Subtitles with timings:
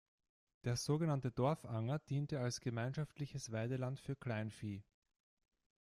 [0.63, 4.83] Der sogenannte Dorfanger diente als gemeinschaftliches Weideland für Kleinvieh.